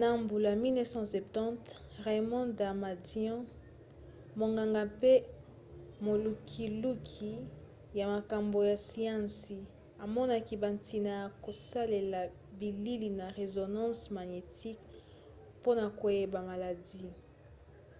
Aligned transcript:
na 0.00 0.08
mbula 0.20 0.50
1970 0.54 1.68
raymond 2.06 2.50
damadian 2.60 3.40
monganga 4.38 4.82
mpe 4.94 5.12
molukiluki 6.04 7.32
ya 7.98 8.04
makambo 8.14 8.58
ya 8.70 8.76
siansi 8.88 9.58
amonaki 10.04 10.54
bantina 10.62 11.10
ya 11.20 11.26
kosalela 11.44 12.20
bilili 12.60 13.08
na 13.20 13.26
résonance 13.38 14.00
magnétique 14.16 14.84
mpona 15.58 15.84
koyeba 16.00 16.38
maladi 16.50 17.06